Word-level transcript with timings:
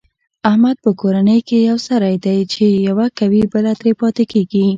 احمد 0.49 0.75
په 0.83 0.91
کورنۍ 1.01 1.39
کې 1.47 1.57
یو 1.69 1.77
سری 1.87 2.15
دی، 2.25 2.39
چې 2.53 2.63
یوه 2.87 3.07
کوي 3.19 3.41
بله 3.53 3.71
ترې 3.79 3.91
پاتې 4.01 4.23
کېږي. 4.31 4.65